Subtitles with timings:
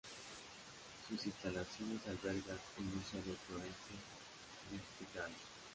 [1.07, 3.93] Sus instalaciones albergan el Museo de Florence
[4.71, 5.35] Nightingale.